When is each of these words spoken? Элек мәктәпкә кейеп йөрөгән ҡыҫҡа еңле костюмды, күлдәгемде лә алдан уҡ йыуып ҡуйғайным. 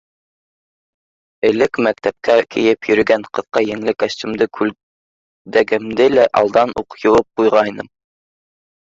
Элек 1.49 1.79
мәктәпкә 1.87 2.37
кейеп 2.55 2.89
йөрөгән 2.91 3.25
ҡыҫҡа 3.39 3.63
еңле 3.65 3.93
костюмды, 4.05 4.47
күлдәгемде 4.61 6.09
лә 6.15 6.25
алдан 6.43 6.75
уҡ 6.83 6.99
йыуып 7.03 7.29
ҡуйғайным. 7.43 7.93